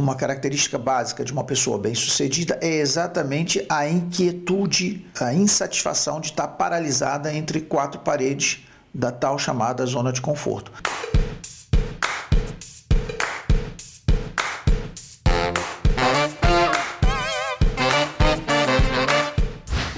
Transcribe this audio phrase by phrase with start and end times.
[0.00, 6.48] uma característica básica de uma pessoa bem-sucedida é exatamente a inquietude, a insatisfação de estar
[6.48, 10.72] paralisada entre quatro paredes da tal chamada zona de conforto.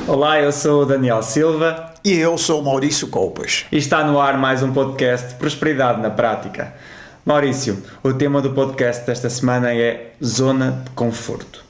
[0.06, 1.92] Olá, eu sou o Daniel Silva.
[2.04, 3.64] E eu sou o Maurício Colpas.
[3.70, 6.74] E está no ar mais um podcast Prosperidade na Prática.
[7.24, 11.64] Maurício, o tema do podcast desta semana é Zona de Conforto.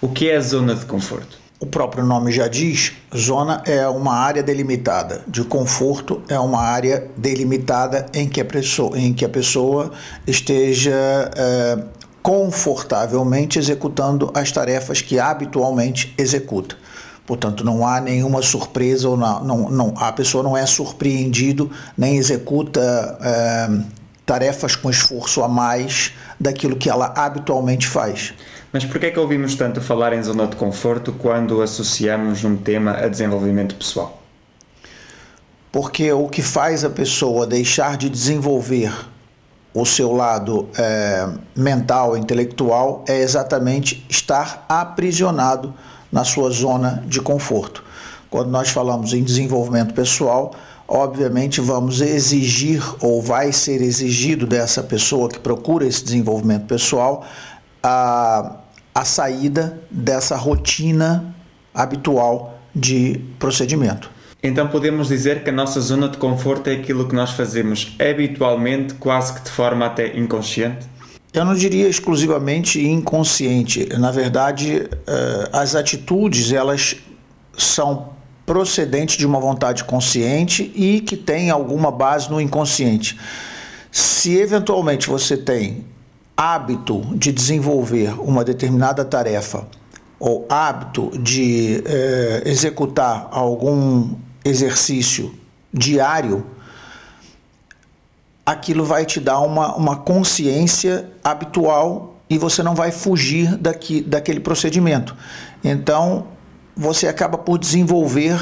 [0.00, 1.36] O que é a zona de conforto?
[1.58, 5.22] O próprio nome já diz, zona é uma área delimitada.
[5.26, 9.90] De conforto é uma área delimitada em que a pessoa, em que a pessoa
[10.28, 10.92] esteja
[11.34, 11.76] é,
[12.22, 16.76] confortavelmente executando as tarefas que habitualmente executa.
[17.26, 21.68] Portanto, não há nenhuma surpresa ou não, não, não a pessoa não é surpreendido
[21.98, 28.34] nem executa é, tarefas com esforço a mais daquilo que ela habitualmente faz.
[28.72, 32.56] Mas por que é que ouvimos tanto falar em zona de conforto quando associamos um
[32.56, 34.20] tema a desenvolvimento pessoal?
[35.70, 38.92] Porque o que faz a pessoa deixar de desenvolver
[39.74, 45.74] o seu lado é, mental, intelectual, é exatamente estar aprisionado
[46.12, 47.82] na sua zona de conforto.
[48.30, 50.54] Quando nós falamos em desenvolvimento pessoal,
[50.86, 57.24] obviamente vamos exigir ou vai ser exigido dessa pessoa que procura esse desenvolvimento pessoal
[57.82, 58.56] a,
[58.94, 61.34] a saída dessa rotina
[61.74, 64.10] habitual de procedimento.
[64.42, 68.94] Então podemos dizer que a nossa zona de conforto é aquilo que nós fazemos habitualmente,
[68.94, 70.86] quase que de forma até inconsciente?
[71.32, 73.88] Eu não diria exclusivamente inconsciente.
[73.98, 76.96] Na verdade, eh, as atitudes elas
[77.56, 78.13] são
[78.46, 83.18] procedente de uma vontade consciente e que tem alguma base no inconsciente.
[83.90, 85.84] Se eventualmente você tem
[86.36, 89.66] hábito de desenvolver uma determinada tarefa
[90.18, 94.14] ou hábito de eh, executar algum
[94.44, 95.34] exercício
[95.72, 96.44] diário,
[98.44, 104.40] aquilo vai te dar uma, uma consciência habitual e você não vai fugir daqui, daquele
[104.40, 105.16] procedimento.
[105.62, 106.26] Então,
[106.76, 108.38] você acaba por desenvolver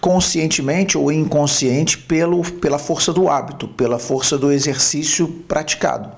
[0.00, 6.10] conscientemente ou inconsciente pelo, pela força do hábito, pela força do exercício praticado.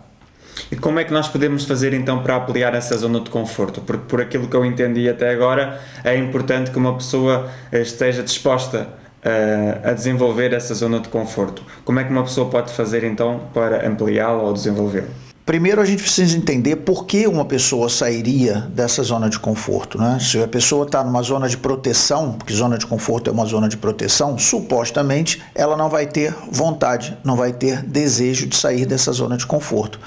[0.72, 3.80] E como é que nós podemos fazer então para ampliar essa zona de conforto?
[3.80, 8.88] Porque por aquilo que eu entendi até agora, é importante que uma pessoa esteja disposta
[9.24, 11.62] uh, a desenvolver essa zona de conforto.
[11.84, 15.25] Como é que uma pessoa pode fazer então para ampliá-la ou desenvolvê-la?
[15.46, 19.96] Primeiro, a gente precisa entender por que uma pessoa sairia dessa zona de conforto.
[19.96, 20.18] Né?
[20.20, 23.68] Se a pessoa está numa zona de proteção, porque zona de conforto é uma zona
[23.68, 29.12] de proteção, supostamente ela não vai ter vontade, não vai ter desejo de sair dessa
[29.12, 30.00] zona de conforto.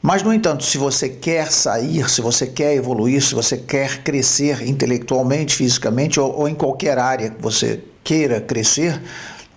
[0.00, 4.62] Mas, no entanto, se você quer sair, se você quer evoluir, se você quer crescer
[4.62, 9.02] intelectualmente, fisicamente ou, ou em qualquer área que você queira crescer,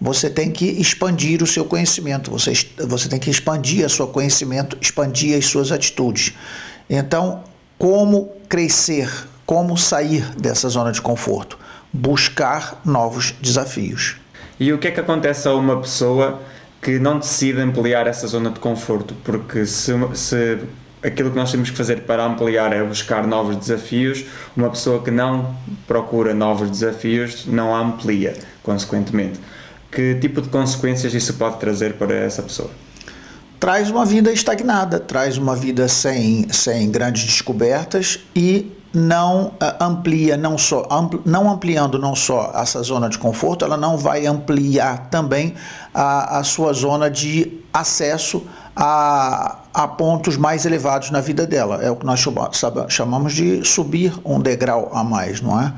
[0.04, 2.52] você tem que expandir o seu conhecimento, você,
[2.86, 6.34] você tem que expandir o seu conhecimento, expandir as suas atitudes.
[6.90, 7.42] Então,
[7.80, 9.10] como crescer,
[9.46, 11.58] como sair dessa zona de conforto?
[11.94, 14.18] Buscar novos desafios.
[14.60, 16.42] E o que é que acontece a uma pessoa
[16.82, 19.16] que não decide ampliar essa zona de conforto?
[19.24, 20.60] Porque se, se
[21.02, 25.12] aquilo que nós temos que fazer para ampliar é buscar novos desafios, uma pessoa que
[25.12, 25.56] não
[25.88, 29.40] procura novos desafios não amplia, consequentemente
[29.94, 32.70] que tipo de consequências isso pode trazer para essa pessoa?
[33.60, 40.36] Traz uma vida estagnada, traz uma vida sem, sem grandes descobertas e não eh, amplia,
[40.38, 45.10] não só ampli, não ampliando não só essa zona de conforto, ela não vai ampliar
[45.10, 45.56] também
[45.94, 51.82] a, a sua zona de acesso a, a pontos mais elevados na vida dela.
[51.82, 52.24] É o que nós
[52.90, 55.74] chamamos de subir um degrau a mais, não é?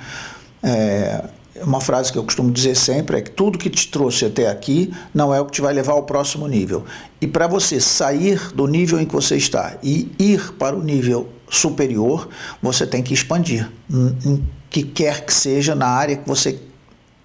[0.64, 1.24] é
[1.64, 4.94] uma frase que eu costumo dizer sempre é que tudo que te trouxe até aqui
[5.14, 6.84] não é o que te vai levar ao próximo nível.
[7.22, 11.30] E para você sair do nível em que você está e ir para o nível
[11.50, 12.28] superior,
[12.62, 16.60] você tem que expandir, em que quer que seja na área que você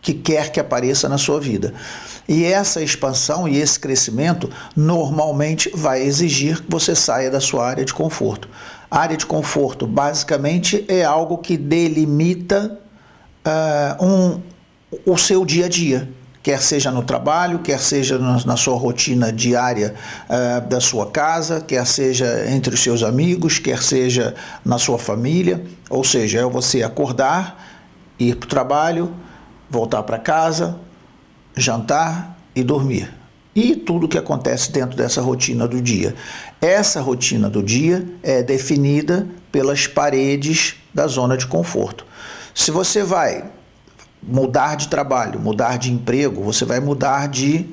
[0.03, 1.75] que quer que apareça na sua vida.
[2.27, 7.85] E essa expansão e esse crescimento normalmente vai exigir que você saia da sua área
[7.85, 8.49] de conforto.
[8.91, 12.81] A área de conforto basicamente é algo que delimita
[13.47, 14.41] uh, um,
[15.07, 16.09] o seu dia a dia,
[16.43, 19.95] quer seja no trabalho, quer seja na, sua rotina diária
[20.29, 24.35] uh, da sua casa, quer seja entre os seus amigos, quer seja
[24.65, 25.63] na sua família.
[25.89, 27.63] Ou seja, é você acordar,
[28.19, 29.15] ir para o trabalho,
[29.69, 30.79] voltar para casa,
[31.57, 33.13] jantar e dormir.
[33.55, 36.15] e tudo que acontece dentro dessa rotina do dia.
[36.61, 42.07] Essa rotina do dia é definida pelas paredes da zona de conforto.
[42.55, 43.45] Se você vai
[44.23, 47.67] mudar de trabalho, mudar de emprego, você vai mudar de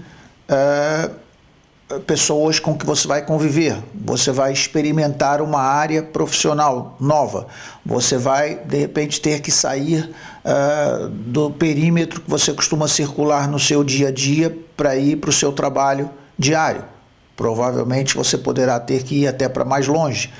[0.49, 7.47] uh, pessoas com que você vai conviver, você vai experimentar uma área profissional nova,
[7.85, 10.13] você vai de repente ter que sair
[10.43, 15.29] uh, do perímetro que você costuma circular no seu dia a dia para ir para
[15.29, 16.83] o seu trabalho diário.
[17.35, 20.31] Provavelmente você poderá ter que ir até para mais longe.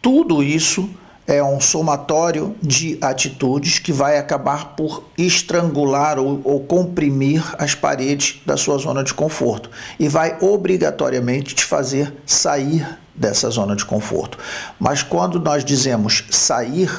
[0.00, 0.90] Tudo isso
[1.26, 8.40] é um somatório de atitudes que vai acabar por estrangular ou, ou, comprimir as paredes
[8.44, 14.38] da sua zona de conforto e vai obrigatoriamente te fazer sair dessa zona de conforto.
[14.80, 16.90] Mas quando nós dizemos sair,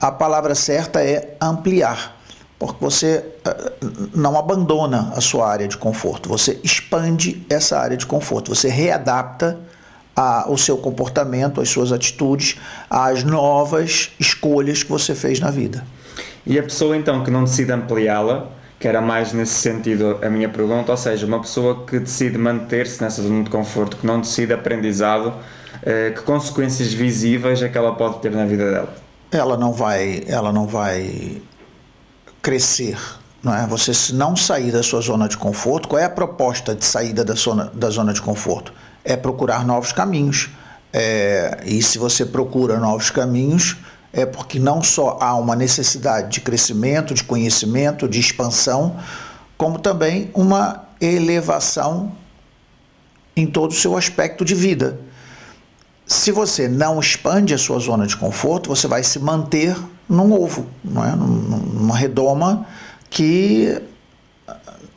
[0.00, 2.16] a palavra certa é ampliar,
[2.58, 3.72] porque você eh,
[4.14, 9.58] não abandona a sua área de conforto, você expande essa área de conforto, você readapta
[10.14, 12.58] a, o seu comportamento, as suas atitudes,
[12.88, 15.84] às novas escolhas que você fez na vida.
[16.46, 20.48] E a pessoa então que não decide ampliá-la, que era mais nesse sentido a minha
[20.48, 24.52] pergunta, ou seja, uma pessoa que decide manter-se nessa zona de conforto, que não decide
[24.52, 25.32] aprendizado,
[25.82, 28.94] eh, que consequências visíveis é que ela pode ter na vida dela?
[29.32, 31.40] Ela não vai, ela não vai
[32.42, 32.96] crescer
[33.44, 33.66] não é?
[33.66, 37.22] Você se não sair da sua zona de conforto, qual é a proposta de saída
[37.22, 38.72] da zona, da zona de conforto?
[39.04, 40.50] É procurar novos caminhos.
[40.92, 43.76] É, e se você procura novos caminhos,
[44.12, 48.96] é porque não só há uma necessidade de crescimento, de conhecimento, de expansão,
[49.58, 52.12] como também uma elevação
[53.36, 55.00] em todo o seu aspecto de vida.
[56.06, 59.76] Se você não expande a sua zona de conforto, você vai se manter
[60.08, 61.16] num ovo, não é?
[61.16, 62.66] numa redoma
[63.10, 63.80] que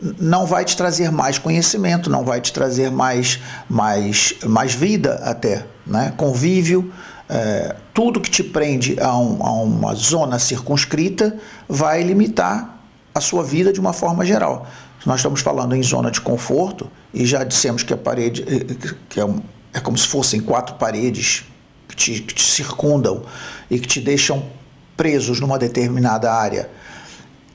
[0.02, 3.40] não vai te trazer mais conhecimento, não vai te trazer mais,
[3.70, 6.14] mais, mais vida até, né?
[6.16, 6.92] convívio,
[7.30, 12.80] é, tudo que te prende a, um, a uma zona circunscrita vai limitar
[13.14, 14.68] a sua vida de uma forma geral.
[15.06, 19.20] Nós estamos falando em zona de conforto e já dissemos que a parede eh, que
[19.20, 19.42] é, um,
[19.74, 21.46] é como se fossem quatro paredes
[21.88, 23.24] que te, que te circundam
[23.70, 24.46] e que te deixam
[24.96, 26.70] presos numa determinada área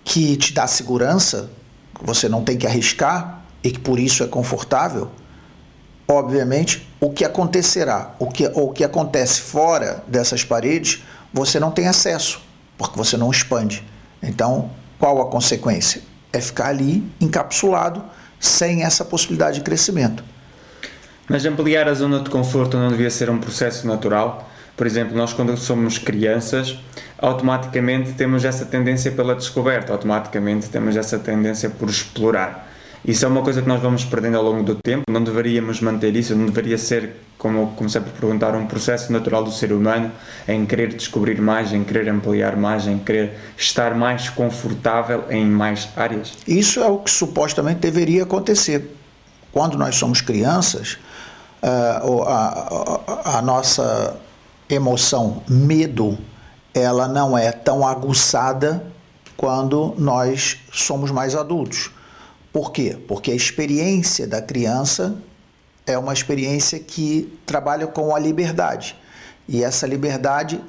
[0.04, 1.50] que te dá segurança,
[2.02, 5.10] você não tem que arriscar e que por isso é confortável,
[6.06, 11.02] obviamente, o que acontecerá, o que, o que acontece fora dessas paredes,
[11.32, 12.40] você não tem acesso,
[12.76, 13.84] porque você não expande.
[14.22, 16.02] Então, qual a consequência?
[16.32, 18.04] É ficar ali encapsulado
[18.38, 20.24] sem essa possibilidade de crescimento.
[21.28, 24.48] Mas ampliar a zona de conforto não devia ser um processo natural?
[24.76, 26.78] Por exemplo, nós quando somos crianças,
[27.18, 32.68] automaticamente temos essa tendência pela descoberta, automaticamente temos essa tendência por explorar.
[33.04, 36.14] Isso é uma coisa que nós vamos perdendo ao longo do tempo, não deveríamos manter
[36.14, 40.10] isso, não deveria ser, como comecei por perguntar, um processo natural do ser humano
[40.46, 45.88] em querer descobrir mais, em querer ampliar mais, em querer estar mais confortável em mais
[45.96, 46.32] áreas.
[46.46, 48.96] Isso é o que supostamente deveria acontecer.
[49.50, 50.96] Quando nós somos crianças,
[51.60, 54.16] uh, a, a, a nossa
[54.74, 56.18] emoção medo,
[56.72, 58.84] ela não é tão aguçada
[59.36, 61.90] quando nós somos mais adultos.
[62.52, 62.96] Por quê?
[63.06, 65.16] Porque a experiência da criança
[65.86, 68.96] é uma experiência que trabalha com a liberdade.
[69.48, 70.60] E essa liberdade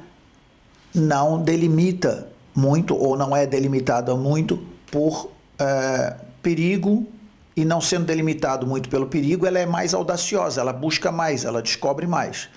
[0.94, 7.08] não delimita muito, ou não é delimitada muito por é, perigo,
[7.56, 11.62] e não sendo delimitado muito pelo perigo, ela é mais audaciosa, ela busca mais, ela
[11.62, 12.50] descobre mais.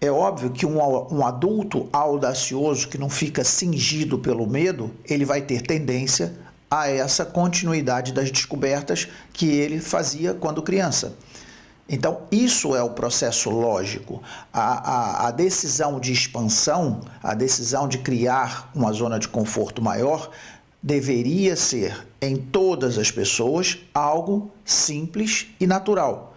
[0.00, 0.78] É óbvio que um,
[1.12, 6.34] um adulto audacioso que não fica cingido pelo medo, ele vai ter tendência
[6.70, 11.16] a essa continuidade das descobertas que ele fazia quando criança.
[11.88, 14.22] Então, isso é o processo lógico.
[14.52, 20.30] A, a, a, decisão de expansão, a decisão de criar uma zona de conforto maior,
[20.82, 26.36] deveria ser, em todas as pessoas, algo simples e natural.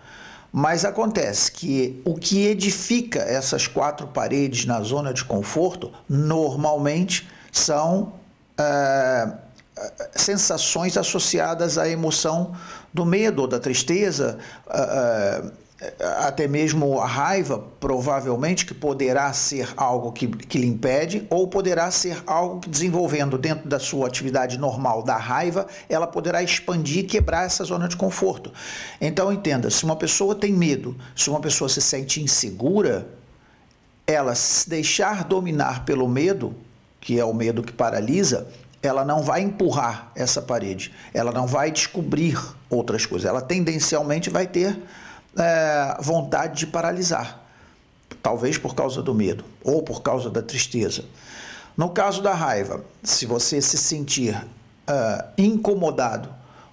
[0.51, 8.13] Mas acontece que o que edifica essas quatro paredes na zona de conforto normalmente são
[8.57, 9.31] é,
[10.13, 12.53] sensações associadas à emoção
[12.93, 14.37] do medo ou da tristeza.
[14.69, 15.43] É,
[16.19, 21.89] até mesmo a raiva, provavelmente, que poderá ser algo que, que lhe impede, ou poderá
[21.89, 27.03] ser algo que, desenvolvendo dentro da sua atividade normal da raiva, ela poderá expandir e
[27.03, 28.53] quebrar essa zona de conforto.
[28.99, 33.07] Então, entenda: se uma pessoa tem medo, se uma pessoa se sente insegura,
[34.05, 36.55] ela se deixar dominar pelo medo,
[36.99, 38.47] que é o medo que paralisa,
[38.83, 44.45] ela não vai empurrar essa parede, ela não vai descobrir outras coisas, ela tendencialmente vai
[44.45, 44.79] ter
[45.37, 47.39] é, vontade de paralisar,
[48.21, 51.03] talvez por causa do medo ou por causa da tristeza.
[51.77, 56.29] No caso da raiva, se você se sentir uh, incomodado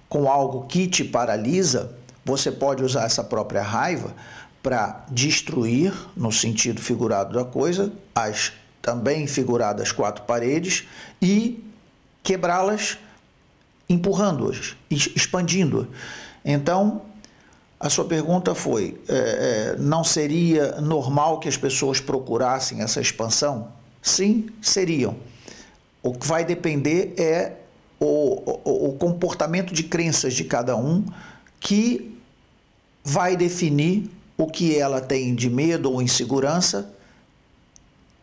[0.09, 4.13] com algo que te paralisa, você pode usar essa própria raiva
[4.61, 8.51] para destruir, no sentido figurado da coisa, as
[8.81, 10.87] também figuradas quatro paredes
[11.21, 11.63] e
[12.21, 12.97] quebrá-las
[13.89, 15.87] empurrando-as, expandindo-as.
[16.43, 17.01] Então,
[17.79, 23.69] a sua pergunta foi: é, é, não seria normal que as pessoas procurassem essa expansão?
[24.01, 25.15] Sim, seriam.
[26.03, 27.53] O que vai depender é
[27.99, 31.05] o, o, o comportamento de crenças de cada um
[31.59, 32.17] que
[33.03, 36.93] vai definir o que ela tem de medo ou insegurança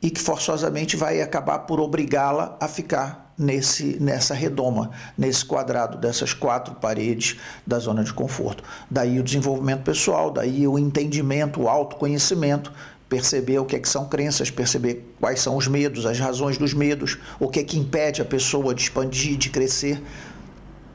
[0.00, 6.32] e que forçosamente vai acabar por obrigá-la a ficar nesse, nessa redoma, nesse quadrado dessas
[6.32, 8.64] quatro paredes da zona de conforto.
[8.90, 12.72] Daí o desenvolvimento pessoal, daí o entendimento, o autoconhecimento,
[13.08, 16.74] perceber o que, é que são crenças, perceber quais são os medos, as razões dos
[16.74, 20.02] medos, o que é que impede a pessoa de expandir, de crescer.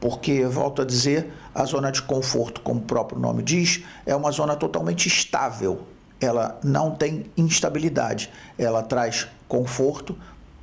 [0.00, 4.30] Porque, volto a dizer, a zona de conforto, como o próprio nome diz, é uma
[4.30, 5.86] zona totalmente estável.
[6.20, 10.16] Ela não tem instabilidade, ela traz conforto,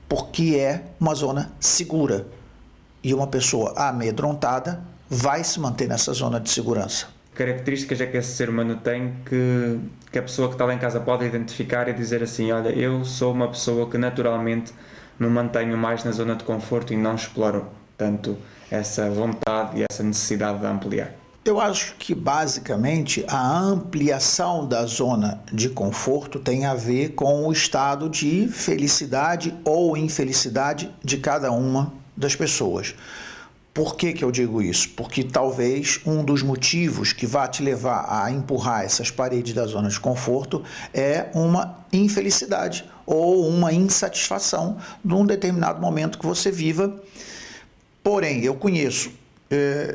[0.09, 2.25] porque é uma zona segura.
[3.01, 7.07] E uma pessoa amedrontada vai se manter nessa zona de segurança.
[7.33, 9.79] Características é que esse ser humano tem que,
[10.11, 13.05] que a pessoa que está lá em casa pode identificar e dizer assim: Olha, eu
[13.05, 14.73] sou uma pessoa que naturalmente
[15.17, 18.37] me mantenho mais na zona de conforto e não exploro tanto
[18.69, 21.18] essa vontade e essa necessidade de ampliar.
[21.45, 27.51] Eu acho que basicamente a ampliação da zona de conforto tem a ver com o
[27.51, 32.93] estado de felicidade ou infelicidade de cada uma das pessoas.
[33.73, 34.89] Por que, que eu digo isso?
[34.89, 39.87] Porque talvez um dos motivos que vá te levar a empurrar essas paredes da zona
[39.87, 40.61] de conforto
[40.93, 46.93] é uma infelicidade ou uma insatisfação num determinado momento que você viva.
[48.03, 49.11] Porém, eu conheço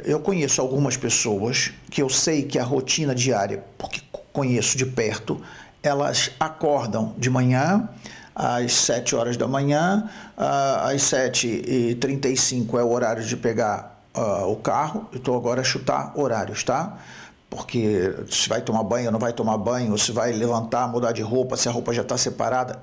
[0.04, 4.00] eu conheço algumas pessoas que eu sei que a rotina diária, porque
[4.34, 5.40] conheço de perto,
[5.80, 7.88] elas acordam de manhã
[8.34, 15.08] às 7 horas da manhã, às 7h35 é o horário de pegar uh, o carro.
[15.12, 16.99] Estou agora a chutar horários, tá?
[17.49, 21.23] Porque se vai tomar banho ou não vai tomar banho, se vai levantar, mudar de
[21.23, 22.82] roupa, se a roupa já está separada.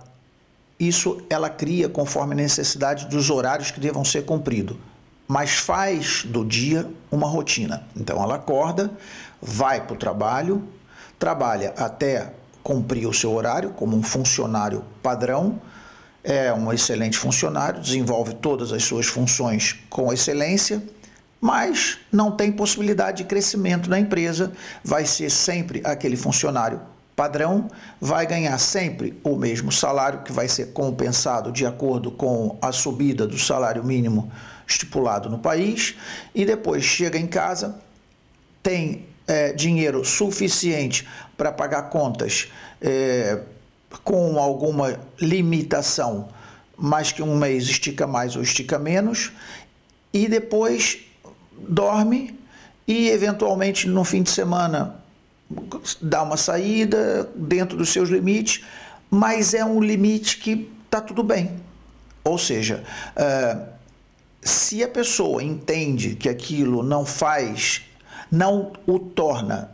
[0.80, 4.78] Isso ela cria conforme a necessidade dos horários que devam ser cumpridos
[5.32, 7.88] mas faz do dia uma rotina.
[7.96, 8.92] Então ela acorda,
[9.42, 10.68] vai para o trabalho,
[11.18, 15.62] trabalha até cumprir o seu horário como um funcionário padrão,
[16.22, 20.84] é um excelente funcionário, desenvolve todas as suas funções com excelência,
[21.40, 24.52] mas não tem possibilidade de crescimento na empresa,
[24.84, 26.82] vai ser sempre aquele funcionário
[27.16, 27.70] padrão,
[28.02, 33.26] vai ganhar sempre o mesmo salário, que vai ser compensado de acordo com a subida
[33.26, 34.30] do salário mínimo
[34.72, 35.96] estipulado no país
[36.34, 37.80] e depois chega em casa,
[38.64, 42.52] tem é, dinheiro suficiente para pagar contas
[42.82, 43.40] é,
[44.04, 46.30] com alguma limitação,
[46.78, 49.32] mas que um mês estica mais ou estica menos,
[50.14, 51.00] e depois
[51.58, 52.38] dorme
[52.88, 54.96] e eventualmente no fim de semana
[56.02, 58.64] dá uma saída dentro dos seus limites,
[59.10, 61.60] mas é um limite que está tudo bem.
[62.24, 62.84] Ou seja,
[63.16, 63.66] uh,
[64.42, 67.84] se a pessoa entende que aquilo não faz,
[68.32, 69.72] não o torna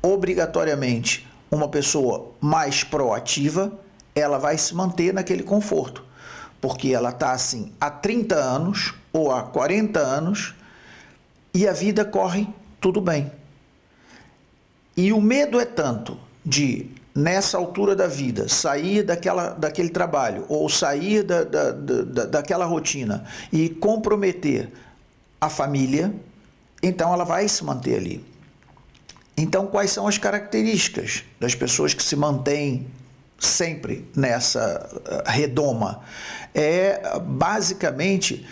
[0.00, 3.72] obrigatoriamente uma pessoa mais proativa,
[4.14, 6.04] ela vai se manter naquele conforto.
[6.60, 10.54] Porque ela está assim há 30 anos ou há 40 anos
[11.52, 12.48] e a vida corre
[12.80, 13.30] tudo bem.
[14.96, 20.68] E o medo é tanto de nessa altura da vida, sair daquela, daquele trabalho ou
[20.68, 24.70] sair da, da, da, daquela rotina e comprometer
[25.40, 26.12] a família,
[26.82, 28.24] então ela vai se manter ali.
[29.36, 32.86] Então, quais são as características das pessoas que se mantêm
[33.38, 36.02] sempre nessa eh, redoma?
[36.54, 38.46] É basicamente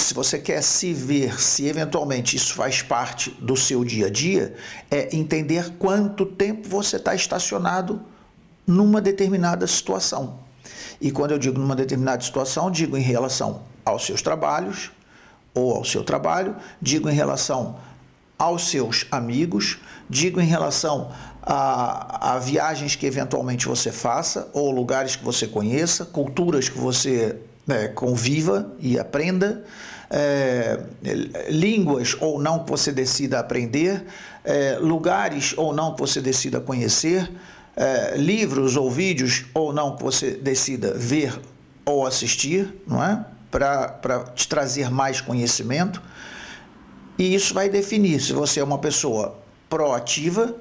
[0.00, 4.54] se você quer se ver, se eventualmente isso faz parte do seu dia a dia,
[4.90, 8.00] é entender quanto tempo você está estacionado
[8.66, 10.38] numa determinada situação.
[11.00, 14.90] E quando eu digo numa determinada situação, digo em relação aos seus trabalhos
[15.54, 17.76] ou ao seu trabalho, digo em relação
[18.38, 19.78] aos seus amigos,
[20.08, 21.10] digo em relação
[21.42, 27.40] a, a, viagens que eventualmente você faça, ou lugares que você conheça, culturas que você
[27.68, 29.64] é, conviva e aprenda.
[30.10, 30.80] É,
[31.50, 34.06] línguas ou não que você decida aprender,
[34.42, 37.30] é, lugares ou não que você decida conhecer,
[37.76, 41.38] é, livros ou vídeos ou não que você decida ver
[41.84, 43.24] ou assistir, não é?
[43.50, 46.02] Para te trazer mais conhecimento.
[47.18, 50.54] E isso vai definir se você é uma pessoa proativa,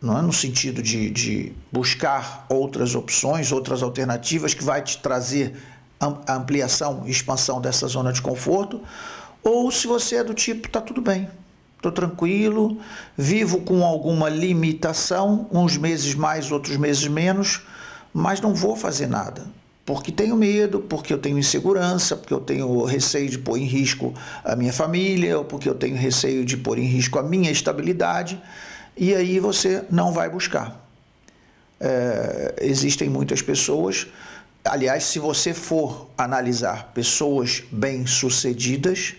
[0.00, 0.22] não é?
[0.22, 5.54] no sentido de, de buscar outras opções, outras alternativas que vai te trazer
[6.26, 8.80] a ampliação expansão dessa zona de conforto,
[9.42, 11.28] ou se você é do tipo, tá tudo bem,
[11.76, 12.78] estou tranquilo,
[13.16, 17.62] vivo com alguma limitação, uns meses mais, outros meses menos,
[18.12, 19.44] mas não vou fazer nada.
[19.84, 24.14] Porque tenho medo, porque eu tenho insegurança, porque eu tenho receio de pôr em risco
[24.44, 28.40] a minha família, ou porque eu tenho receio de pôr em risco a minha estabilidade,
[28.96, 30.80] e aí você não vai buscar.
[31.80, 34.06] É, existem muitas pessoas
[34.64, 39.14] Aliás, se você for analisar pessoas bem-sucedidas,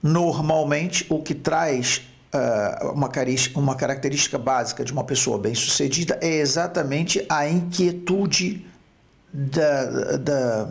[0.00, 2.02] normalmente o que traz
[2.32, 3.10] uh, uma,
[3.56, 8.64] uma característica básica de uma pessoa bem-sucedida é exatamente a inquietude
[9.32, 10.68] da, da,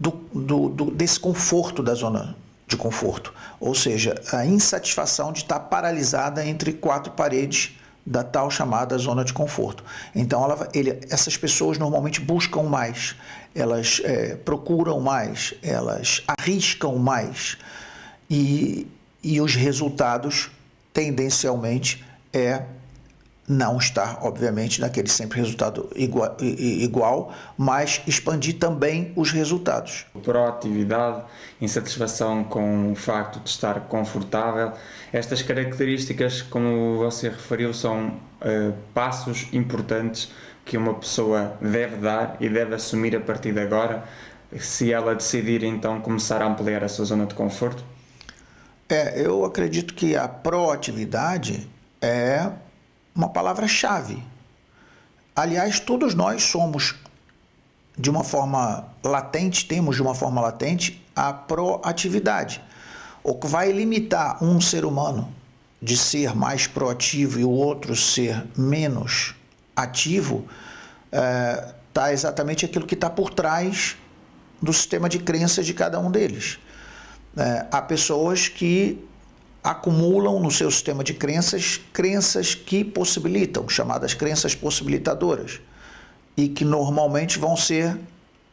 [0.00, 2.36] do, do, do, desse conforto da zona
[2.66, 7.77] de conforto, ou seja, a insatisfação de estar paralisada entre quatro paredes
[8.08, 9.84] da tal chamada zona de conforto.
[10.14, 13.14] Então, ela, ele, essas pessoas normalmente buscam mais,
[13.54, 17.58] elas é, procuram mais, elas arriscam mais
[18.30, 18.86] e,
[19.22, 20.50] e os resultados
[20.92, 22.62] tendencialmente é
[23.48, 30.06] não estar, obviamente, naquele sempre resultado igual, igual, mas expandir também os resultados.
[30.22, 31.24] Proatividade,
[31.60, 34.72] insatisfação com o facto de estar confortável,
[35.12, 40.30] estas características, como você referiu, são uh, passos importantes
[40.64, 44.04] que uma pessoa deve dar e deve assumir a partir de agora,
[44.58, 47.82] se ela decidir então começar a ampliar a sua zona de conforto?
[48.88, 51.68] É, eu acredito que a proatividade
[52.00, 52.50] é
[53.18, 54.22] uma palavra-chave.
[55.34, 56.94] Aliás, todos nós somos,
[57.98, 62.62] de uma forma latente, temos de uma forma latente a proatividade.
[63.24, 65.28] O que vai limitar um ser humano
[65.82, 69.34] de ser mais proativo e o outro ser menos
[69.74, 70.46] ativo
[71.88, 73.96] está é, exatamente aquilo que está por trás
[74.62, 76.60] do sistema de crenças de cada um deles.
[77.36, 79.07] É, há pessoas que
[79.62, 85.60] acumulam no seu sistema de crenças crenças que possibilitam, chamadas crenças possibilitadoras,
[86.36, 87.98] e que normalmente vão ser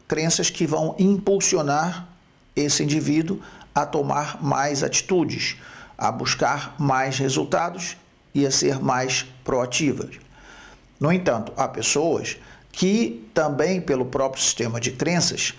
[0.07, 2.07] crenças que vão impulsionar
[2.55, 3.39] esse indivíduo
[3.73, 5.57] a tomar mais atitudes,
[5.97, 7.97] a buscar mais resultados
[8.33, 10.15] e a ser mais proativas.
[10.99, 12.37] No entanto, há pessoas
[12.71, 15.53] que também, pelo próprio sistema de crenças,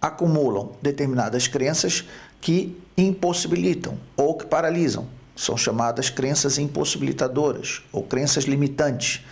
[0.00, 2.04] acumulam determinadas crenças
[2.40, 5.06] que impossibilitam ou que paralisam.
[5.34, 9.22] São chamadas crenças impossibilitadoras ou crenças limitantes.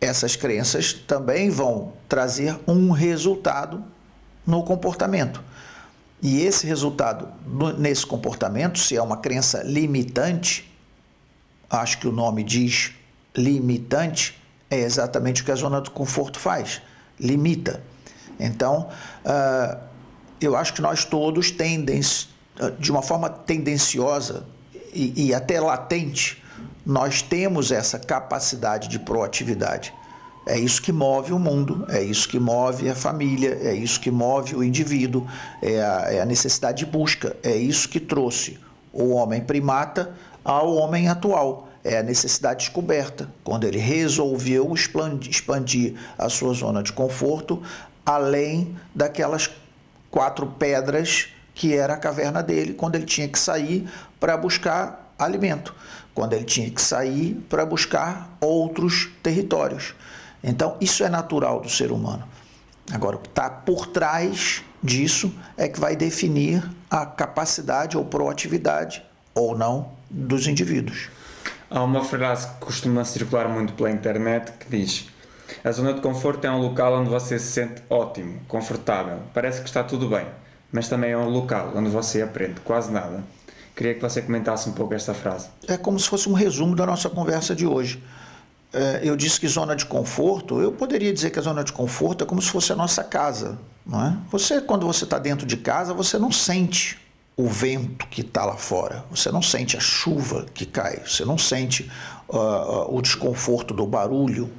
[0.00, 3.82] Essas crenças também vão trazer um resultado
[4.46, 5.42] no comportamento.
[6.22, 7.28] E esse resultado
[7.78, 10.72] nesse comportamento, se é uma crença limitante,
[11.68, 12.92] acho que o nome diz
[13.36, 16.80] limitante, é exatamente o que a zona do conforto faz,
[17.20, 17.82] limita.
[18.38, 18.88] Então,
[19.24, 19.78] uh,
[20.40, 22.00] eu acho que nós todos tendem,
[22.78, 24.44] de uma forma tendenciosa
[24.92, 26.42] e, e até latente,
[26.84, 29.92] nós temos essa capacidade de proatividade.
[30.46, 34.12] É isso que move o mundo, é isso que move a família, é isso que
[34.12, 35.26] move o indivíduo,
[35.60, 38.58] é a, é a necessidade de busca, é isso que trouxe
[38.92, 40.14] o homem primata
[40.44, 41.68] ao homem atual.
[41.82, 47.62] É a necessidade descoberta, quando ele resolveu expandir a sua zona de conforto
[48.04, 49.50] além daquelas
[50.10, 53.88] quatro pedras que era a caverna dele, quando ele tinha que sair
[54.20, 55.74] para buscar alimento,
[56.14, 59.94] quando ele tinha que sair para buscar outros territórios.
[60.44, 62.28] Então, isso é natural do ser humano.
[62.92, 69.02] Agora, o que está por trás disso é que vai definir a capacidade ou proatividade
[69.34, 71.08] ou não dos indivíduos.
[71.70, 75.08] Há uma frase que costuma circular muito pela internet que diz:
[75.64, 79.68] A zona de conforto é um local onde você se sente ótimo, confortável, parece que
[79.68, 80.26] está tudo bem,
[80.72, 83.22] mas também é um local onde você aprende quase nada.
[83.74, 85.48] Queria que você comentasse um pouco esta frase.
[85.68, 88.02] É como se fosse um resumo da nossa conversa de hoje.
[88.72, 92.24] É, eu disse que zona de conforto, eu poderia dizer que a zona de conforto
[92.24, 93.58] é como se fosse a nossa casa.
[93.84, 94.16] Não é?
[94.30, 96.98] Você, quando você está dentro de casa, você não sente
[97.36, 101.36] o vento que está lá fora, você não sente a chuva que cai, você não
[101.36, 101.90] sente
[102.28, 104.50] uh, o desconforto do barulho.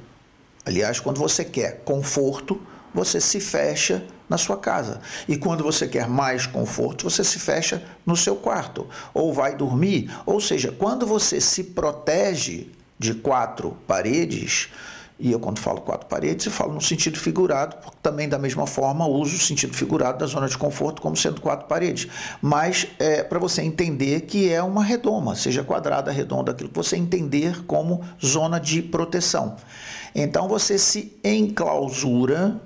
[0.64, 2.60] Aliás, quando você quer conforto,
[2.94, 5.00] você se fecha na sua casa.
[5.26, 10.10] E quando você quer mais conforto, você se fecha no seu quarto ou vai dormir.
[10.26, 14.68] Ou seja, quando você se protege de quatro paredes,
[15.20, 18.68] e eu, quando falo quatro paredes, eu falo no sentido figurado, porque também, da mesma
[18.68, 22.08] forma, uso o sentido figurado da zona de conforto como sendo quatro paredes.
[22.40, 26.96] Mas é para você entender que é uma redoma, seja quadrada, redonda, aquilo que você
[26.96, 29.56] entender como zona de proteção.
[30.14, 32.60] Então, você se enclausura,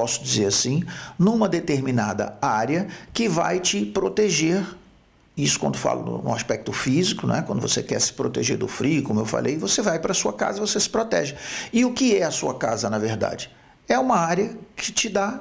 [0.00, 0.82] posso dizer assim,
[1.18, 4.64] numa determinada área que vai te proteger
[5.36, 7.44] isso quando falo no aspecto físico, né?
[7.46, 10.32] quando você quer se proteger do frio, como eu falei, você vai para a sua
[10.32, 11.36] casa e você se protege.
[11.70, 13.50] E o que é a sua casa, na verdade?
[13.86, 15.40] É uma área que te dá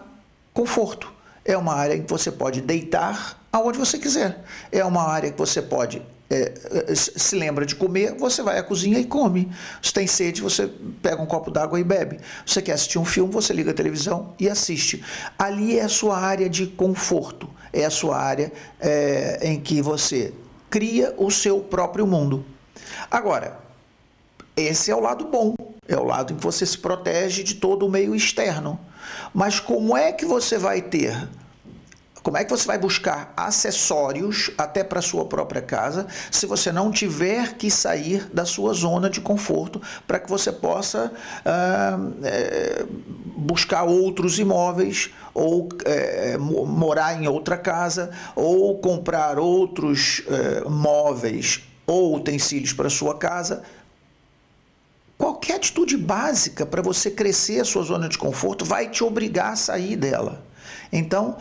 [0.53, 1.09] conforto.
[1.45, 4.43] É uma área em que você pode deitar aonde você quiser.
[4.71, 6.53] É uma área que você pode é,
[6.89, 9.51] é se lembra de comer, você vai à cozinha e come.
[9.81, 12.19] Se tem sede, você pega um copo d'água e bebe.
[12.45, 15.03] Você quer assistir um filme, você liga a televisão e assiste.
[15.37, 20.33] Ali é a sua área de conforto, é a sua área é, em que você
[20.69, 22.45] cria o seu próprio mundo.
[23.09, 23.59] Agora,
[24.55, 25.55] esse é o lado bom,
[25.87, 28.79] é o lado em que você se protege de todo o meio externo.
[29.33, 31.27] Mas como é que você vai ter
[32.29, 36.91] como é que você vai buscar acessórios até para sua própria casa se você não
[36.91, 42.85] tiver que sair da sua zona de conforto para que você possa uh, é,
[43.35, 52.15] buscar outros imóveis ou é, morar em outra casa ou comprar outros é, móveis ou
[52.15, 53.63] utensílios para sua casa?
[55.17, 59.55] Qualquer atitude básica para você crescer a sua zona de conforto vai te obrigar a
[59.55, 60.47] sair dela.
[60.91, 61.37] Então,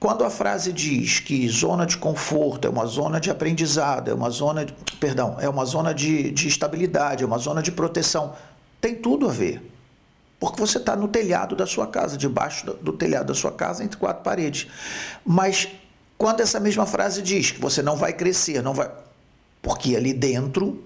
[0.00, 4.30] quando a frase diz que zona de conforto é uma zona de aprendizado, é uma
[4.30, 8.34] zona, de, perdão, é uma zona de, de estabilidade, é uma zona de proteção,
[8.80, 9.60] tem tudo a ver.
[10.38, 13.82] Porque você está no telhado da sua casa, debaixo do, do telhado da sua casa,
[13.82, 14.68] entre quatro paredes.
[15.26, 15.66] Mas
[16.16, 18.88] quando essa mesma frase diz que você não vai crescer, não vai.
[19.60, 20.84] Porque ali dentro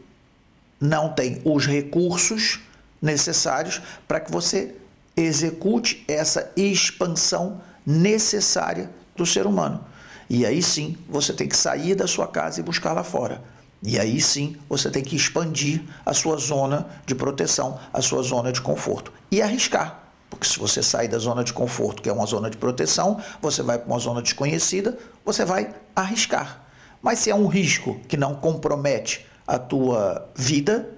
[0.80, 2.60] não tem os recursos
[3.00, 4.74] necessários para que você
[5.14, 8.88] execute essa expansão necessária
[9.22, 9.84] do ser humano.
[10.28, 13.42] E aí sim você tem que sair da sua casa e buscar lá fora.
[13.82, 18.52] E aí sim você tem que expandir a sua zona de proteção, a sua zona
[18.52, 19.12] de conforto.
[19.30, 20.00] E arriscar.
[20.28, 23.62] Porque se você sair da zona de conforto, que é uma zona de proteção, você
[23.62, 26.62] vai para uma zona desconhecida, você vai arriscar.
[27.02, 30.88] Mas se é um risco que não compromete a tua vida,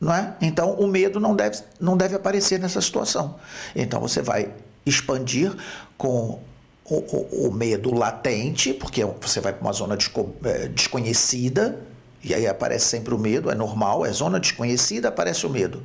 [0.00, 0.36] não é?
[0.40, 3.36] Então o medo não deve, não deve aparecer nessa situação.
[3.74, 4.52] Então você vai
[4.86, 5.52] expandir
[5.96, 6.38] com
[6.84, 11.80] o, o, o medo latente, porque você vai para uma zona desco, é, desconhecida,
[12.22, 15.82] e aí aparece sempre o medo, é normal, é zona desconhecida, aparece o medo.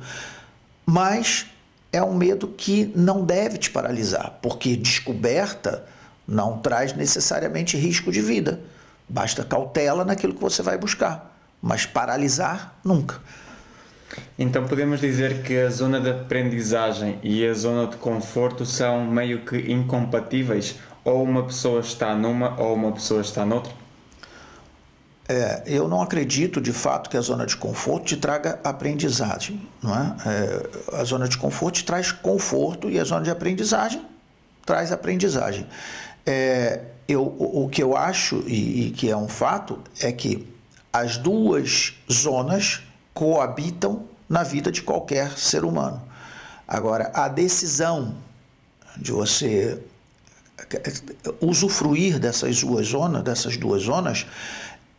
[0.86, 1.46] Mas
[1.92, 5.84] é um medo que não deve te paralisar, porque descoberta
[6.26, 8.60] não traz necessariamente risco de vida.
[9.08, 13.20] Basta cautela naquilo que você vai buscar, mas paralisar nunca.
[14.38, 19.44] Então podemos dizer que a zona de aprendizagem e a zona de conforto são meio
[19.44, 23.72] que incompatíveis, ou uma pessoa está numa ou uma pessoa está noutra?
[25.28, 29.60] É, eu não acredito de fato que a zona de conforto te traga aprendizagem.
[29.80, 30.16] Não é?
[30.26, 30.96] é?
[31.00, 34.04] a zona de conforto te traz conforto e a zona de aprendizagem
[34.66, 35.66] traz aprendizagem.
[36.26, 40.46] É, eu, o, que eu acho e, e que é um fato é que
[40.92, 42.82] as duas zonas
[43.14, 46.02] coabitam na vida de qualquer ser humano.
[46.66, 48.14] Agora, a decisão
[48.96, 49.80] de você
[51.40, 54.26] usufruir dessas duas zonas, dessas duas zonas,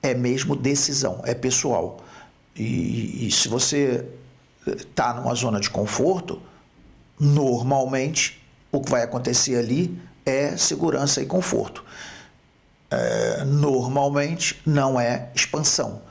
[0.02, 2.00] é mesmo decisão, é pessoal.
[2.56, 4.06] E, e se você
[4.66, 6.42] está numa zona de conforto,
[7.20, 11.84] normalmente o que vai acontecer ali é segurança e conforto.
[12.90, 16.02] É, normalmente não é expansão.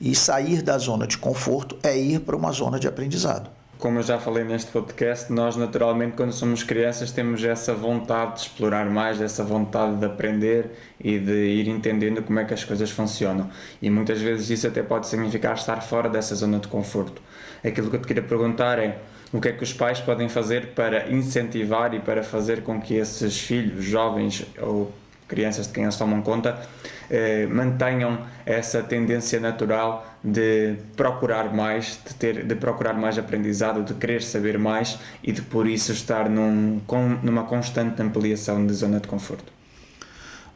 [0.00, 3.50] E sair da zona de conforto é ir para uma zona de aprendizado.
[3.80, 8.40] Como eu já falei neste podcast, nós naturalmente, quando somos crianças, temos essa vontade de
[8.40, 10.70] explorar mais, essa vontade de aprender
[11.02, 13.48] e de ir entendendo como é que as coisas funcionam.
[13.80, 17.22] E muitas vezes isso até pode significar estar fora dessa zona de conforto.
[17.64, 18.98] Aquilo que eu te queria perguntar é
[19.32, 22.96] o que é que os pais podem fazer para incentivar e para fazer com que
[22.96, 24.92] esses filhos, jovens ou
[25.30, 26.60] crianças de quem eles tomam conta,
[27.08, 33.94] eh, mantenham essa tendência natural de procurar mais, de, ter, de procurar mais aprendizado, de
[33.94, 38.98] querer saber mais e de por isso estar num, com, numa constante ampliação de zona
[38.98, 39.50] de conforto?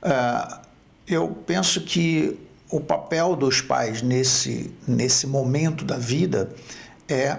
[0.02, 0.60] Uh,
[1.06, 6.50] eu penso que o papel dos pais nesse, nesse momento da vida
[7.08, 7.38] é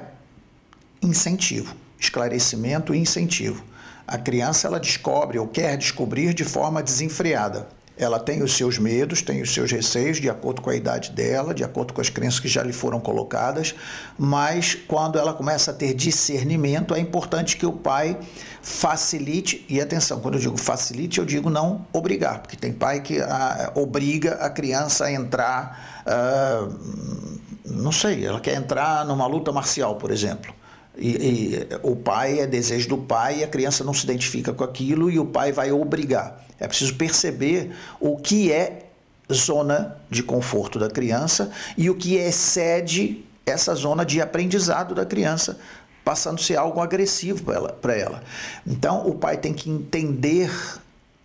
[1.01, 3.63] incentivo, esclarecimento e incentivo.
[4.07, 7.67] A criança ela descobre ou quer descobrir de forma desenfreada.
[7.97, 11.53] Ela tem os seus medos, tem os seus receios, de acordo com a idade dela,
[11.53, 13.73] de acordo com as crenças que já lhe foram colocadas,
[14.19, 18.17] mas quando ela começa a ter discernimento, é importante que o pai
[18.61, 23.21] facilite, e atenção, quando eu digo facilite, eu digo não obrigar, porque tem pai que
[23.21, 29.53] a, ah, obriga a criança a entrar, uh, não sei, ela quer entrar numa luta
[29.53, 30.53] marcial, por exemplo.
[30.97, 34.63] E, e, o pai é desejo do pai e a criança não se identifica com
[34.63, 36.43] aquilo e o pai vai obrigar.
[36.59, 38.85] É preciso perceber o que é
[39.31, 45.57] zona de conforto da criança e o que excede essa zona de aprendizado da criança,
[46.03, 48.23] passando a ser algo agressivo para ela, ela.
[48.65, 50.51] Então o pai tem que entender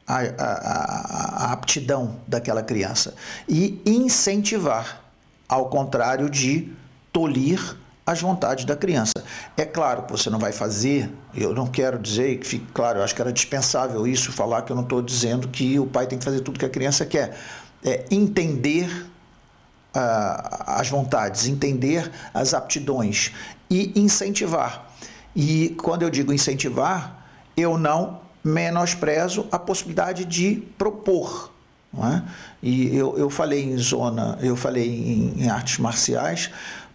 [0.06, 3.14] a, a, a aptidão daquela criança
[3.48, 5.04] e incentivar,
[5.48, 6.72] ao contrário de
[7.12, 9.12] tolir as vontades da criança.
[9.56, 13.04] É claro que você não vai fazer, eu não quero dizer que fique claro, eu
[13.04, 16.18] acho que era dispensável isso, falar que eu não estou dizendo que o pai tem
[16.18, 17.36] que fazer tudo que a criança quer.
[17.84, 18.88] É entender
[19.94, 23.32] uh, as vontades, entender as aptidões
[23.70, 24.90] e incentivar.
[25.34, 27.24] E quando eu digo incentivar,
[27.56, 31.50] eu não menosprezo a possibilidade de propor.
[31.92, 32.22] É?
[32.62, 36.50] E eu, eu falei em zona, eu falei em, em artes marciais,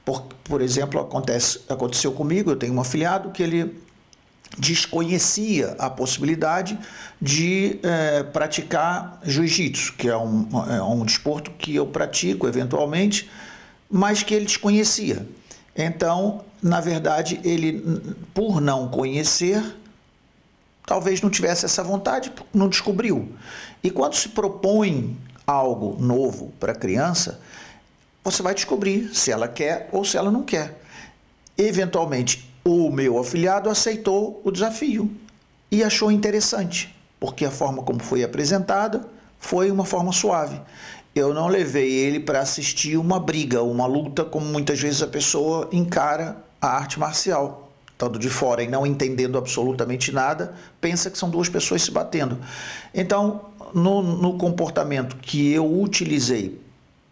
[0.05, 3.83] por, por exemplo, acontece, aconteceu comigo, eu tenho um afiliado que ele
[4.57, 6.77] desconhecia a possibilidade
[7.21, 13.29] de é, praticar jiu-jitsu, que é um, é um desporto que eu pratico eventualmente,
[13.89, 15.27] mas que ele desconhecia.
[15.75, 18.01] Então, na verdade, ele,
[18.33, 19.61] por não conhecer,
[20.85, 23.33] talvez não tivesse essa vontade, não descobriu.
[23.83, 27.39] E quando se propõe algo novo para a criança,
[28.25, 30.81] você vai descobrir se ela quer ou se ela não quer.
[31.55, 35.11] Eventualmente, o meu afiliado aceitou o desafio
[35.71, 39.07] e achou interessante, porque a forma como foi apresentada
[39.39, 40.59] foi uma forma suave.
[41.13, 45.69] Eu não levei ele para assistir uma briga, uma luta, como muitas vezes a pessoa
[45.71, 47.71] encara a arte marcial.
[47.91, 52.37] Estando de fora e não entendendo absolutamente nada, pensa que são duas pessoas se batendo.
[52.93, 56.64] Então, no, no comportamento que eu utilizei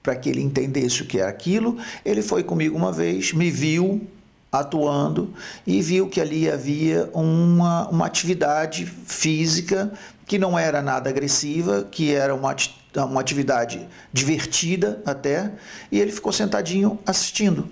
[0.03, 1.77] para que ele entendesse o que é aquilo.
[2.03, 4.05] Ele foi comigo uma vez, me viu
[4.51, 5.33] atuando
[5.65, 9.91] e viu que ali havia uma, uma atividade física
[10.27, 12.55] que não era nada agressiva, que era uma,
[12.95, 15.51] uma atividade divertida até,
[15.91, 17.67] e ele ficou sentadinho assistindo.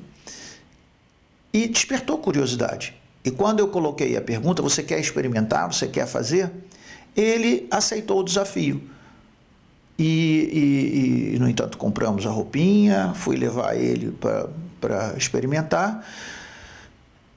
[1.54, 2.96] E despertou curiosidade.
[3.24, 6.52] E quando eu coloquei a pergunta, você quer experimentar, você quer fazer?
[7.16, 8.82] Ele aceitou o desafio.
[10.00, 11.01] E, e,
[11.52, 14.16] entanto, compramos a roupinha, fui levar ele
[14.80, 16.06] para experimentar.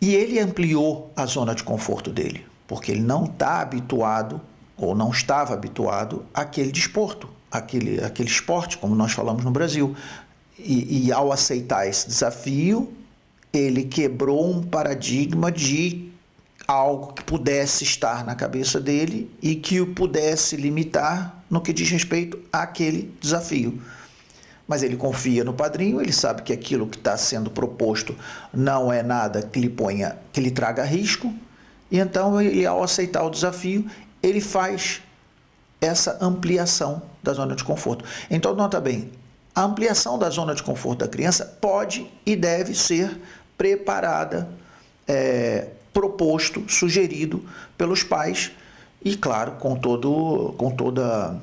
[0.00, 4.40] E ele ampliou a zona de conforto dele, porque ele não está habituado,
[4.76, 9.94] ou não estava habituado, àquele desporto, àquele, àquele esporte, como nós falamos no Brasil.
[10.58, 12.92] E, e ao aceitar esse desafio,
[13.52, 16.12] ele quebrou um paradigma de
[16.66, 21.90] algo que pudesse estar na cabeça dele e que o pudesse limitar no que diz
[21.90, 23.80] respeito àquele desafio.
[24.66, 28.16] Mas ele confia no padrinho, ele sabe que aquilo que está sendo proposto
[28.52, 31.32] não é nada que lhe ponha, que lhe traga risco,
[31.90, 33.88] e então ele, ao aceitar o desafio,
[34.22, 35.02] ele faz
[35.80, 38.04] essa ampliação da zona de conforto.
[38.30, 39.10] Então, nota bem,
[39.54, 43.20] a ampliação da zona de conforto da criança pode e deve ser
[43.56, 44.48] preparada
[45.06, 47.44] é, proposto, sugerido
[47.78, 48.50] pelos pais
[49.04, 51.38] e claro, com todo com toda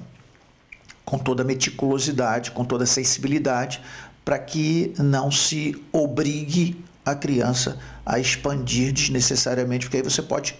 [1.06, 3.82] com toda meticulosidade, com toda sensibilidade,
[4.24, 10.56] para que não se obrigue a criança a expandir desnecessariamente, porque aí você pode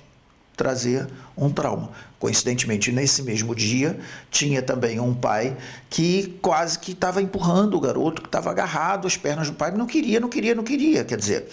[0.56, 1.92] trazer um trauma.
[2.20, 4.00] Coincidentemente, nesse mesmo dia,
[4.30, 5.58] tinha também um pai
[5.90, 9.88] que quase que estava empurrando o garoto, que estava agarrado às pernas do pai, não
[9.88, 11.04] queria, não queria, não queria.
[11.04, 11.48] Quer dizer,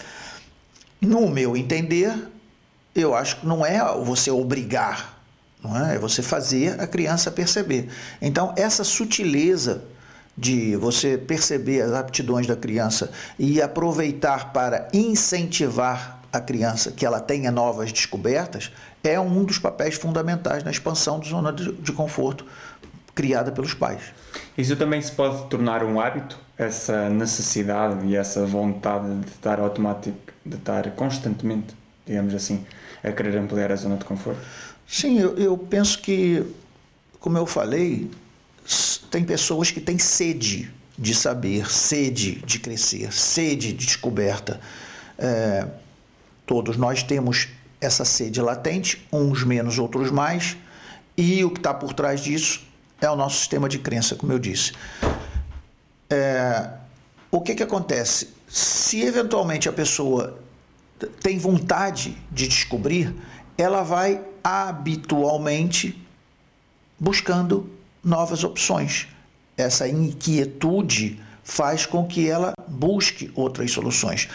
[1.01, 2.13] no meu entender,
[2.93, 5.18] eu acho que não é você obrigar,
[5.63, 5.95] não é?
[5.95, 7.89] é você fazer a criança perceber.
[8.21, 9.83] Então, essa sutileza
[10.37, 17.19] de você perceber as aptidões da criança e aproveitar para incentivar a criança que ela
[17.19, 18.71] tenha novas descobertas
[19.03, 22.45] é um dos papéis fundamentais na expansão da zona de conforto
[23.13, 24.01] criada pelos pais.
[24.57, 30.17] Isso também se pode tornar um hábito, essa necessidade e essa vontade de estar automático,
[30.45, 32.65] de estar constantemente, digamos assim,
[33.03, 34.39] a querer ampliar a zona de conforto?
[34.91, 36.43] Sim, eu, eu penso que,
[37.19, 38.09] como eu falei,
[39.11, 44.59] tem pessoas que têm sede de saber, sede de crescer, sede de descoberta.
[45.15, 45.67] É,
[46.43, 47.49] todos nós temos
[47.79, 50.57] essa sede latente, uns menos, outros mais,
[51.15, 52.63] e o que está por trás disso
[52.99, 54.73] é o nosso sistema de crença, como eu disse.
[56.09, 56.67] É,
[57.29, 58.29] o que, que acontece?
[58.47, 60.39] Se eventualmente a pessoa
[61.21, 63.15] tem vontade de descobrir,
[63.55, 65.99] ela vai habitualmente
[66.99, 67.69] buscando
[68.03, 69.07] novas opções.
[69.57, 74.29] Essa inquietude faz com que ela busque outras soluções.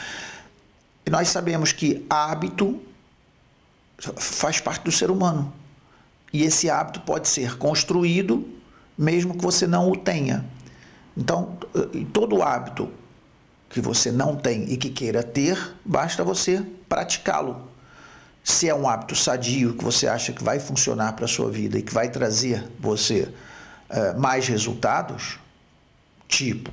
[1.06, 2.80] E nós sabemos que hábito
[4.16, 5.52] faz parte do ser humano.
[6.32, 8.54] E esse hábito pode ser construído
[8.96, 10.44] mesmo que você não o tenha.
[11.16, 11.56] Então,
[12.12, 12.90] todo hábito
[13.68, 17.68] que você não tem e que queira ter, basta você praticá-lo.
[18.44, 21.78] Se é um hábito sadio que você acha que vai funcionar para a sua vida
[21.78, 23.22] e que vai trazer você
[23.90, 25.40] uh, mais resultados,
[26.28, 26.70] tipo,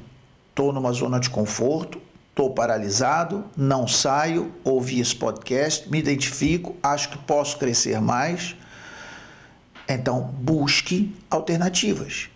[0.49, 7.09] estou numa zona de conforto, estou paralisado, não saio, ouvi esse podcast, me identifico, acho
[7.09, 8.55] que posso crescer mais.
[9.87, 12.29] Então, busque alternativas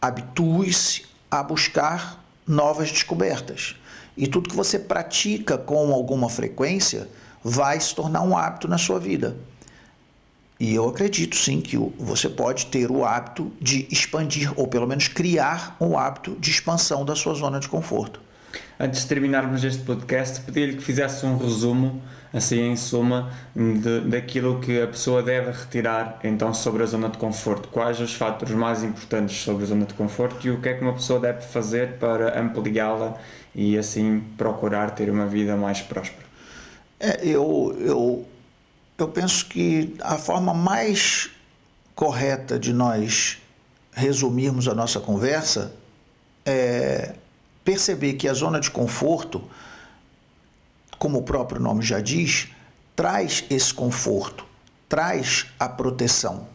[0.00, 3.76] habitue-se a buscar novas descobertas.
[4.16, 7.08] E tudo que você pratica com alguma frequência
[7.42, 9.36] vai se tornar um hábito na sua vida.
[10.60, 15.06] E eu acredito sim que você pode ter o hábito de expandir, ou pelo menos
[15.06, 18.20] criar um hábito de expansão da sua zona de conforto.
[18.80, 24.60] Antes de terminarmos este podcast, pedi-lhe que fizesse um resumo, assim em suma, de, daquilo
[24.60, 27.68] que a pessoa deve retirar então sobre a zona de conforto.
[27.68, 30.82] Quais os fatores mais importantes sobre a zona de conforto e o que é que
[30.82, 33.16] uma pessoa deve fazer para ampliá-la
[33.54, 36.27] e assim procurar ter uma vida mais próspera?
[37.00, 38.28] É, eu, eu,
[38.98, 41.30] eu penso que a forma mais
[41.94, 43.38] correta de nós
[43.92, 45.72] resumirmos a nossa conversa
[46.44, 47.14] é
[47.64, 49.42] perceber que a zona de conforto,
[50.98, 52.48] como o próprio nome já diz,
[52.96, 54.44] traz esse conforto,
[54.88, 56.48] traz a proteção,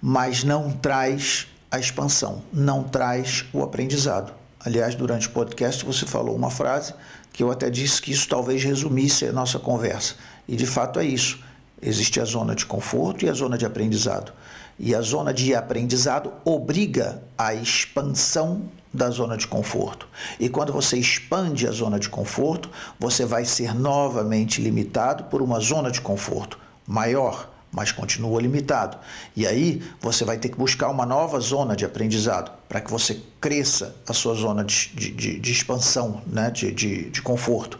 [0.00, 4.32] mas não traz a expansão, não traz o aprendizado.
[4.58, 6.94] Aliás, durante o podcast você falou uma frase
[7.38, 10.16] que eu até disse que isso talvez resumisse a nossa conversa.
[10.48, 11.38] E de fato é isso.
[11.80, 14.32] Existe a zona de conforto e a zona de aprendizado.
[14.76, 20.08] E a zona de aprendizado obriga a expansão da zona de conforto.
[20.40, 25.60] E quando você expande a zona de conforto, você vai ser novamente limitado por uma
[25.60, 28.98] zona de conforto maior, mas continua limitado.
[29.36, 33.20] E aí você vai ter que buscar uma nova zona de aprendizado para que você
[33.40, 36.50] cresça a sua zona de, de, de expansão, né?
[36.50, 37.78] de, de, de conforto.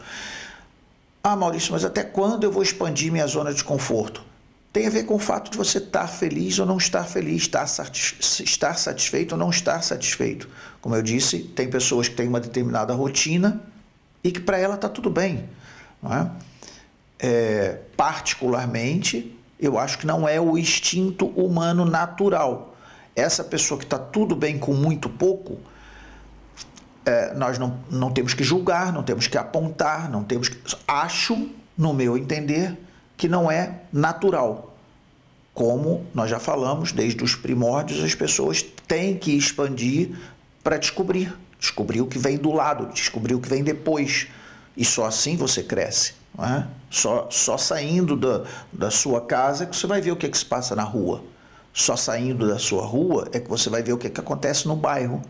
[1.23, 4.29] Ah, Maurício, mas até quando eu vou expandir minha zona de conforto?
[4.71, 7.65] tem a ver com o fato de você estar feliz ou não estar feliz, estar,
[7.65, 10.47] estar satisfeito ou não estar satisfeito.
[10.79, 13.61] Como eu disse, tem pessoas que têm uma determinada rotina
[14.23, 15.49] e que para ela está tudo bem.
[16.01, 16.31] Não é?
[17.21, 22.75] É, particularmente, eu acho que não é o instinto humano natural.
[23.15, 25.57] Essa pessoa que está tudo bem com muito pouco,
[27.05, 30.57] é, nós não, não temos que julgar, não temos que apontar, não temos que.
[30.87, 32.77] Acho, no meu entender,
[33.17, 34.77] que não é natural.
[35.53, 40.17] Como nós já falamos, desde os primórdios, as pessoas têm que expandir
[40.63, 41.37] para descobrir.
[41.59, 44.27] Descobrir o que vem do lado, descobrir o que vem depois.
[44.77, 46.18] E só assim você cresce.
[46.37, 46.67] Não é?
[46.89, 50.37] só, só saindo da, da sua casa que você vai ver o que, é que
[50.37, 51.23] se passa na rua.
[51.71, 54.67] Só saindo da sua rua é que você vai ver o que, é que acontece
[54.67, 55.21] no bairro.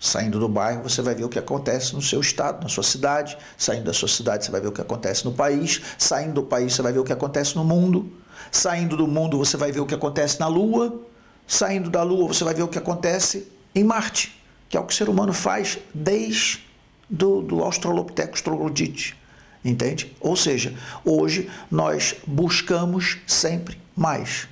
[0.00, 3.38] Saindo do bairro, você vai ver o que acontece no seu estado, na sua cidade.
[3.56, 5.80] Saindo da sua cidade, você vai ver o que acontece no país.
[5.96, 8.12] Saindo do país, você vai ver o que acontece no mundo.
[8.50, 11.00] Saindo do mundo, você vai ver o que acontece na Lua.
[11.46, 14.92] Saindo da Lua, você vai ver o que acontece em Marte, que é o que
[14.92, 16.64] o ser humano faz desde
[17.08, 19.16] do, do Australopithecus troglodite.
[19.64, 20.14] Entende?
[20.20, 20.74] Ou seja,
[21.04, 24.46] hoje nós buscamos sempre mais.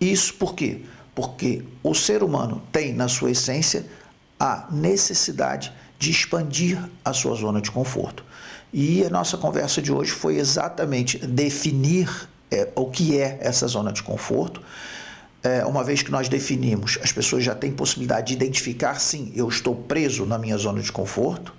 [0.00, 0.82] Isso por quê?
[1.14, 3.86] Porque o ser humano tem na sua essência
[4.38, 8.24] a necessidade de expandir a sua zona de conforto.
[8.72, 13.92] E a nossa conversa de hoje foi exatamente definir é, o que é essa zona
[13.92, 14.62] de conforto.
[15.42, 19.48] É, uma vez que nós definimos, as pessoas já têm possibilidade de identificar, sim, eu
[19.48, 21.54] estou preso na minha zona de conforto,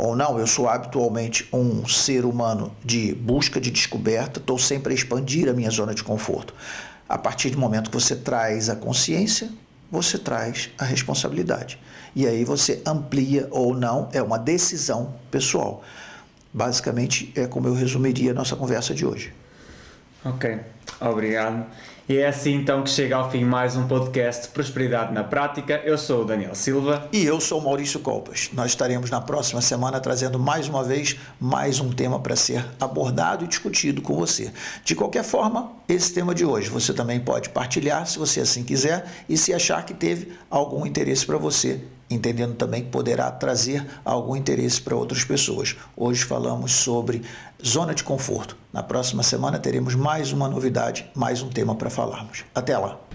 [0.00, 4.96] ou não, eu sou habitualmente um ser humano de busca de descoberta, estou sempre a
[4.96, 6.54] expandir a minha zona de conforto.
[7.06, 9.50] A partir do momento que você traz a consciência,
[9.90, 11.78] você traz a responsabilidade.
[12.16, 15.84] E aí você amplia ou não, é uma decisão pessoal.
[16.50, 19.34] Basicamente, é como eu resumiria a nossa conversa de hoje.
[20.24, 20.60] Ok,
[20.98, 21.66] obrigado.
[22.10, 25.80] E é assim então que chega ao fim mais um podcast Prosperidade na Prática.
[25.84, 27.08] Eu sou o Daniel Silva.
[27.12, 28.50] E eu sou o Maurício Colpas.
[28.52, 33.44] Nós estaremos na próxima semana trazendo mais uma vez mais um tema para ser abordado
[33.44, 34.52] e discutido com você.
[34.82, 39.06] De qualquer forma, esse tema de hoje você também pode partilhar se você assim quiser
[39.28, 41.80] e se achar que teve algum interesse para você
[42.10, 45.76] entendendo também que poderá trazer algum interesse para outras pessoas.
[45.96, 47.22] Hoje falamos sobre
[47.64, 48.56] zona de conforto.
[48.72, 52.44] Na próxima semana teremos mais uma novidade, mais um tema para falarmos.
[52.54, 53.09] Até lá!